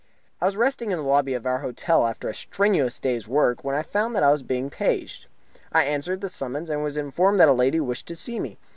I 0.41 0.45
was 0.47 0.57
resting 0.57 0.89
in 0.89 0.97
the 0.97 1.03
lobby 1.03 1.35
of 1.35 1.45
our 1.45 1.59
hotel 1.59 2.07
after 2.07 2.27
a 2.27 2.33
strenuous 2.33 2.97
day's 2.97 3.27
work, 3.27 3.63
when 3.63 3.75
I 3.75 3.83
found 3.83 4.15
that 4.15 4.23
I 4.23 4.31
was 4.31 4.41
being 4.41 4.71
paged. 4.71 5.27
I 5.71 5.83
answered 5.85 6.21
the 6.21 6.27
summons, 6.29 6.71
and 6.71 6.83
was 6.83 6.97
informed 6.97 7.39
that 7.39 7.49
a 7.49 7.53
lady 7.53 7.79
wished 7.79 8.07
to 8.07 8.15
see 8.15 8.39
me. 8.39 8.57